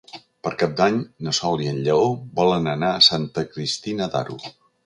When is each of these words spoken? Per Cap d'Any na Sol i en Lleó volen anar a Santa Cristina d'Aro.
Per 0.45 0.51
Cap 0.61 0.71
d'Any 0.79 0.97
na 1.27 1.33
Sol 1.39 1.61
i 1.65 1.69
en 1.73 1.77
Lleó 1.89 2.09
volen 2.41 2.73
anar 2.75 2.91
a 2.95 3.07
Santa 3.11 3.47
Cristina 3.55 4.13
d'Aro. 4.17 4.43